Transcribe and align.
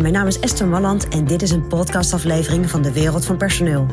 Mijn 0.00 0.12
naam 0.12 0.26
is 0.26 0.40
Esther 0.40 0.66
Malland 0.66 1.08
en 1.08 1.24
dit 1.24 1.42
is 1.42 1.50
een 1.50 1.66
podcastaflevering 1.66 2.70
van 2.70 2.82
de 2.82 2.92
Wereld 2.92 3.24
van 3.24 3.36
Personeel. 3.36 3.86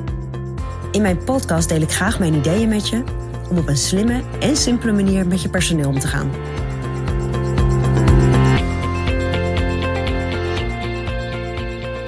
In 0.92 1.02
mijn 1.02 1.24
podcast 1.24 1.70
deel 1.70 1.82
ik 1.82 1.92
graag 1.92 2.20
mijn 2.20 2.34
ideeën 2.34 2.70
met 2.70 2.90
je 2.90 3.04
om 3.50 3.58
op 3.58 3.68
een 3.68 3.78
slimme 3.78 4.24
en 4.40 4.58
simpele 4.58 4.92
manier 4.92 5.28
met 5.28 5.42
je 5.42 5.50
personeel 5.50 5.90
om 5.90 6.00
te 6.00 6.08
gaan. 6.08 6.32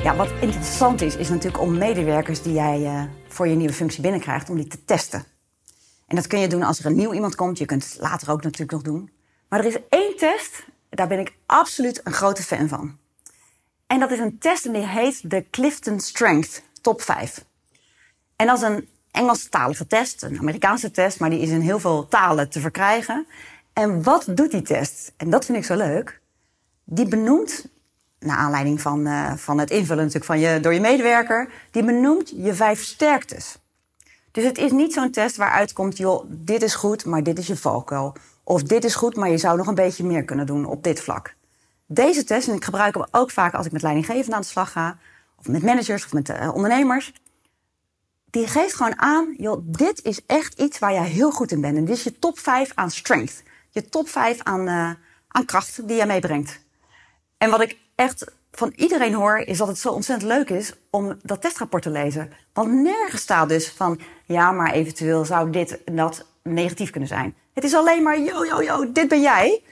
Ja, 0.03 0.15
wat 0.15 0.31
interessant 0.41 1.01
is, 1.01 1.15
is 1.15 1.29
natuurlijk 1.29 1.61
om 1.61 1.77
medewerkers 1.77 2.41
die 2.41 2.53
jij 2.53 2.81
uh, 2.81 3.03
voor 3.27 3.47
je 3.47 3.55
nieuwe 3.55 3.73
functie 3.73 4.01
binnenkrijgt, 4.01 4.49
om 4.49 4.55
die 4.55 4.67
te 4.67 4.85
testen. 4.85 5.23
En 6.07 6.15
dat 6.15 6.27
kun 6.27 6.39
je 6.39 6.47
doen 6.47 6.63
als 6.63 6.79
er 6.79 6.85
een 6.85 6.95
nieuw 6.95 7.13
iemand 7.13 7.35
komt. 7.35 7.57
Je 7.57 7.65
kunt 7.65 7.83
het 7.83 7.97
later 7.99 8.31
ook 8.31 8.43
natuurlijk 8.43 8.71
nog 8.71 8.81
doen. 8.81 9.11
Maar 9.49 9.59
er 9.59 9.65
is 9.65 9.77
één 9.89 10.17
test, 10.17 10.65
daar 10.89 11.07
ben 11.07 11.19
ik 11.19 11.35
absoluut 11.45 12.01
een 12.03 12.13
grote 12.13 12.43
fan 12.43 12.67
van. 12.67 13.03
En 13.87 13.99
dat 13.99 14.11
is 14.11 14.19
een 14.19 14.37
test 14.37 14.65
en 14.65 14.73
die 14.73 14.87
heet 14.87 15.29
de 15.29 15.45
Clifton 15.49 15.99
Strength 15.99 16.63
Top 16.81 17.01
5. 17.01 17.45
En 18.35 18.47
dat 18.47 18.57
is 18.57 18.63
een 18.63 18.89
Engelstalige 19.11 19.87
test, 19.87 20.23
een 20.23 20.39
Amerikaanse 20.39 20.91
test, 20.91 21.19
maar 21.19 21.29
die 21.29 21.39
is 21.39 21.49
in 21.49 21.61
heel 21.61 21.79
veel 21.79 22.07
talen 22.07 22.49
te 22.49 22.59
verkrijgen. 22.59 23.27
En 23.73 24.03
wat 24.03 24.27
doet 24.29 24.51
die 24.51 24.61
test? 24.61 25.13
En 25.17 25.29
dat 25.29 25.45
vind 25.45 25.57
ik 25.57 25.65
zo 25.65 25.75
leuk. 25.75 26.21
Die 26.83 27.07
benoemt, 27.07 27.67
naar 28.19 28.37
aanleiding 28.37 28.81
van, 28.81 29.07
uh, 29.07 29.33
van 29.35 29.57
het 29.57 29.71
invullen 29.71 29.97
natuurlijk 29.97 30.25
van 30.25 30.39
je, 30.39 30.59
door 30.59 30.73
je 30.73 30.79
medewerker, 30.79 31.49
die 31.71 31.83
benoemt 31.83 32.33
je 32.35 32.53
vijf 32.53 32.83
sterktes. 32.83 33.57
Dus 34.31 34.43
het 34.43 34.57
is 34.57 34.71
niet 34.71 34.93
zo'n 34.93 35.11
test 35.11 35.35
waaruit 35.35 35.73
komt, 35.73 35.97
joh, 35.97 36.25
dit 36.27 36.63
is 36.63 36.75
goed, 36.75 37.05
maar 37.05 37.23
dit 37.23 37.39
is 37.39 37.47
je 37.47 37.57
valkuil. 37.57 38.13
Of 38.43 38.63
dit 38.63 38.83
is 38.83 38.95
goed, 38.95 39.15
maar 39.15 39.29
je 39.29 39.37
zou 39.37 39.57
nog 39.57 39.67
een 39.67 39.75
beetje 39.75 40.03
meer 40.03 40.23
kunnen 40.23 40.45
doen 40.45 40.65
op 40.65 40.83
dit 40.83 41.01
vlak. 41.01 41.35
Deze 41.85 42.23
test, 42.23 42.47
en 42.47 42.55
ik 42.55 42.63
gebruik 42.63 42.95
hem 42.95 43.05
ook 43.11 43.31
vaak 43.31 43.53
als 43.53 43.65
ik 43.65 43.71
met 43.71 43.81
leidinggevenden 43.81 44.33
aan 44.33 44.41
de 44.41 44.47
slag 44.47 44.71
ga, 44.71 44.97
of 45.35 45.47
met 45.47 45.63
managers 45.63 46.05
of 46.05 46.13
met 46.13 46.29
uh, 46.29 46.51
ondernemers, 46.53 47.13
die 48.29 48.47
geeft 48.47 48.75
gewoon 48.75 48.99
aan, 48.99 49.33
joh, 49.37 49.61
dit 49.63 50.03
is 50.03 50.25
echt 50.25 50.59
iets 50.59 50.79
waar 50.79 50.93
jij 50.93 51.07
heel 51.07 51.31
goed 51.31 51.51
in 51.51 51.61
bent. 51.61 51.77
En 51.77 51.85
dit 51.85 51.95
is 51.95 52.03
je 52.03 52.19
top 52.19 52.39
5 52.39 52.71
aan 52.75 52.91
strength. 52.91 53.43
Je 53.69 53.89
top 53.89 54.09
5 54.09 54.39
aan, 54.43 54.67
uh, 54.67 54.89
aan 55.27 55.45
kracht 55.45 55.87
die 55.87 55.95
jij 55.95 56.05
meebrengt. 56.05 56.59
En 57.37 57.49
wat 57.49 57.61
ik 57.61 57.77
echt 57.95 58.31
van 58.51 58.73
iedereen 58.75 59.13
hoor, 59.13 59.37
is 59.37 59.57
dat 59.57 59.67
het 59.67 59.77
zo 59.77 59.89
ontzettend 59.89 60.31
leuk 60.31 60.49
is 60.49 60.73
om 60.89 61.19
dat 61.21 61.41
testrapport 61.41 61.83
te 61.83 61.89
lezen. 61.89 62.31
Want 62.53 62.71
nergens 62.71 63.21
staat 63.21 63.49
dus 63.49 63.69
van, 63.69 63.99
ja, 64.25 64.51
maar 64.51 64.71
eventueel 64.71 65.25
zou 65.25 65.49
dit 65.49 65.83
en 65.83 65.95
dat 65.95 66.25
negatief 66.43 66.89
kunnen 66.89 67.09
zijn. 67.09 67.35
Het 67.53 67.63
is 67.63 67.73
alleen 67.73 68.03
maar, 68.03 68.19
yo, 68.19 68.45
yo, 68.45 68.61
yo, 68.61 68.91
dit 68.91 69.07
ben 69.07 69.21
jij. 69.21 69.63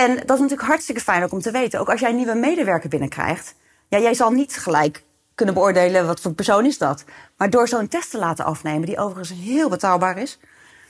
En 0.00 0.14
dat 0.14 0.36
is 0.36 0.40
natuurlijk 0.40 0.68
hartstikke 0.68 1.00
fijn 1.00 1.22
ook 1.22 1.32
om 1.32 1.40
te 1.40 1.50
weten. 1.50 1.80
Ook 1.80 1.90
als 1.90 2.00
jij 2.00 2.10
een 2.10 2.16
nieuwe 2.16 2.34
medewerker 2.34 2.88
binnenkrijgt. 2.88 3.54
Ja, 3.88 3.98
jij 3.98 4.14
zal 4.14 4.30
niet 4.30 4.56
gelijk 4.56 5.02
kunnen 5.34 5.54
beoordelen 5.54 6.06
wat 6.06 6.20
voor 6.20 6.32
persoon 6.32 6.66
is 6.66 6.78
dat. 6.78 7.04
Maar 7.36 7.50
door 7.50 7.68
zo'n 7.68 7.88
test 7.88 8.10
te 8.10 8.18
laten 8.18 8.44
afnemen, 8.44 8.86
die 8.86 8.98
overigens 8.98 9.38
heel 9.40 9.68
betaalbaar 9.68 10.18
is. 10.18 10.38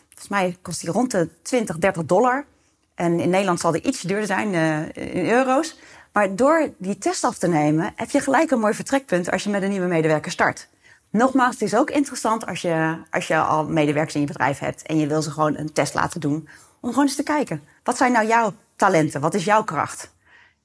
Volgens 0.08 0.28
mij 0.28 0.56
kost 0.62 0.80
die 0.80 0.90
rond 0.90 1.10
de 1.10 1.28
20, 1.42 1.78
30 1.78 2.04
dollar. 2.04 2.44
En 2.94 3.20
in 3.20 3.30
Nederland 3.30 3.60
zal 3.60 3.72
die 3.72 3.82
iets 3.82 4.00
duurder 4.00 4.26
zijn 4.26 4.54
uh, 4.54 5.14
in 5.14 5.30
euro's. 5.30 5.78
Maar 6.12 6.36
door 6.36 6.70
die 6.78 6.98
test 6.98 7.24
af 7.24 7.38
te 7.38 7.48
nemen, 7.48 7.92
heb 7.96 8.10
je 8.10 8.20
gelijk 8.20 8.50
een 8.50 8.60
mooi 8.60 8.74
vertrekpunt 8.74 9.30
als 9.30 9.44
je 9.44 9.50
met 9.50 9.62
een 9.62 9.70
nieuwe 9.70 9.86
medewerker 9.86 10.32
start. 10.32 10.68
Nogmaals, 11.10 11.54
het 11.54 11.62
is 11.62 11.74
ook 11.74 11.90
interessant 11.90 12.46
als 12.46 12.60
je, 12.60 12.96
als 13.10 13.26
je 13.26 13.36
al 13.36 13.64
medewerkers 13.64 14.14
in 14.14 14.20
je 14.20 14.26
bedrijf 14.26 14.58
hebt 14.58 14.82
en 14.82 14.98
je 14.98 15.06
wil 15.06 15.22
ze 15.22 15.30
gewoon 15.30 15.56
een 15.56 15.72
test 15.72 15.94
laten 15.94 16.20
doen. 16.20 16.48
Om 16.80 16.88
gewoon 16.88 17.04
eens 17.04 17.16
te 17.16 17.22
kijken. 17.22 17.62
Wat 17.82 17.96
zijn 17.96 18.12
nou 18.12 18.26
jouw 18.26 18.52
talenten? 18.76 19.20
Wat 19.20 19.34
is 19.34 19.44
jouw 19.44 19.64
kracht? 19.64 20.14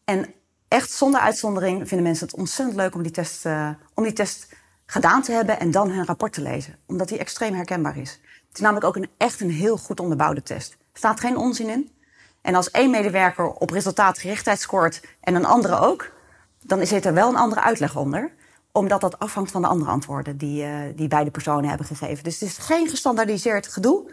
En 0.03 0.33
echt 0.67 0.91
zonder 0.91 1.19
uitzondering 1.19 1.87
vinden 1.87 2.07
mensen 2.07 2.25
het 2.25 2.35
ontzettend 2.35 2.77
leuk 2.77 2.95
om 2.95 3.03
die 3.03 3.11
test, 3.11 3.45
uh, 3.45 3.69
om 3.93 4.03
die 4.03 4.13
test 4.13 4.55
gedaan 4.85 5.21
te 5.21 5.31
hebben 5.31 5.59
en 5.59 5.71
dan 5.71 5.89
hun 5.89 6.05
rapport 6.05 6.33
te 6.33 6.41
lezen. 6.41 6.75
Omdat 6.85 7.07
die 7.07 7.17
extreem 7.17 7.53
herkenbaar 7.53 7.97
is. 7.97 8.11
Het 8.47 8.53
is 8.53 8.59
namelijk 8.59 8.85
ook 8.85 8.95
een, 8.95 9.09
echt 9.17 9.41
een 9.41 9.51
heel 9.51 9.77
goed 9.77 9.99
onderbouwde 9.99 10.43
test. 10.43 10.71
Er 10.71 10.77
staat 10.93 11.19
geen 11.19 11.37
onzin 11.37 11.69
in. 11.69 11.91
En 12.41 12.55
als 12.55 12.71
één 12.71 12.89
medewerker 12.89 13.47
op 13.47 13.69
resultaatgerichtheid 13.69 14.59
scoort 14.59 15.01
en 15.19 15.35
een 15.35 15.45
andere 15.45 15.79
ook, 15.79 16.11
dan 16.61 16.85
zit 16.87 17.05
er 17.05 17.13
wel 17.13 17.29
een 17.29 17.35
andere 17.35 17.61
uitleg 17.61 17.95
onder 17.95 18.31
omdat 18.75 19.01
dat 19.01 19.19
afhangt 19.19 19.51
van 19.51 19.61
de 19.61 19.67
andere 19.67 19.91
antwoorden 19.91 20.37
die, 20.37 20.63
uh, 20.63 20.77
die 20.95 21.07
beide 21.07 21.31
personen 21.31 21.69
hebben 21.69 21.87
gegeven. 21.87 22.23
Dus 22.23 22.39
het 22.39 22.49
is 22.49 22.57
geen 22.57 22.89
gestandaardiseerd 22.89 23.67
gedoe. 23.67 24.11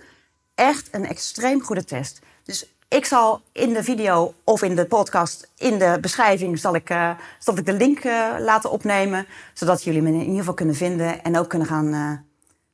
Echt 0.62 0.88
een 0.90 1.06
extreem 1.06 1.62
goede 1.62 1.84
test. 1.84 2.20
Dus 2.44 2.74
ik 2.88 3.04
zal 3.04 3.42
in 3.52 3.72
de 3.72 3.82
video 3.82 4.34
of 4.44 4.62
in 4.62 4.76
de 4.76 4.86
podcast, 4.86 5.50
in 5.56 5.78
de 5.78 5.98
beschrijving, 6.00 6.58
zal 6.58 6.74
ik, 6.74 6.90
uh, 6.90 7.10
zal 7.38 7.58
ik 7.58 7.66
de 7.66 7.72
link 7.72 8.04
uh, 8.04 8.34
laten 8.38 8.70
opnemen. 8.70 9.26
Zodat 9.52 9.84
jullie 9.84 10.02
me 10.02 10.08
in 10.08 10.20
ieder 10.20 10.38
geval 10.38 10.54
kunnen 10.54 10.74
vinden 10.74 11.22
en 11.22 11.38
ook 11.38 11.48
kunnen 11.48 11.68
gaan, 11.68 11.90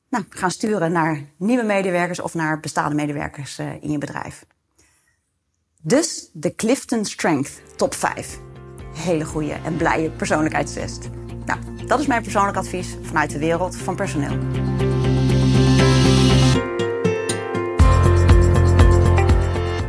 nou, 0.09 0.25
gaan 0.29 0.51
sturen 0.51 0.93
naar 0.93 1.25
nieuwe 1.37 1.63
medewerkers 1.63 2.21
of 2.21 2.35
naar 2.35 2.61
bestaande 2.61 2.95
medewerkers 2.95 3.59
in 3.59 3.91
je 3.91 3.99
bedrijf. 3.99 4.45
Dus 5.83 6.31
de 6.33 6.55
Clifton 6.55 7.05
Strength 7.05 7.61
Top 7.77 7.95
5. 7.95 8.39
Hele 8.95 9.25
goede 9.25 9.57
en 9.65 9.77
blije 9.77 10.11
persoonlijkheidstest. 10.11 11.09
Nou, 11.45 11.61
dat 11.87 12.01
is 12.01 12.07
mijn 12.07 12.23
persoonlijk 12.23 12.57
advies 12.57 12.97
vanuit 13.03 13.31
de 13.31 13.39
wereld 13.39 13.77
van 13.77 13.97
personeel. 13.97 14.39